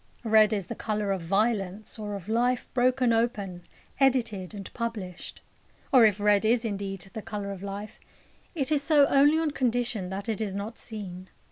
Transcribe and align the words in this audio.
Red 0.23 0.51
is 0.51 0.65
the 0.65 0.73
colour 0.73 1.11
of 1.11 1.21
violence, 1.21 1.99
or 1.99 2.15
of 2.15 2.27
life 2.27 2.67
broken 2.73 3.13
open, 3.13 3.67
edited, 3.99 4.55
and 4.55 4.73
published. 4.73 5.41
Or 5.93 6.05
if 6.05 6.19
red 6.19 6.43
is 6.43 6.65
indeed 6.65 7.01
the 7.13 7.21
colour 7.21 7.51
of 7.51 7.61
life, 7.61 7.99
it 8.55 8.71
is 8.71 8.81
so 8.81 9.05
only 9.05 9.37
on 9.37 9.51
condition 9.51 10.09
that 10.09 10.27
it 10.27 10.41
is 10.41 10.55
not 10.55 10.79
seen. 10.79 11.29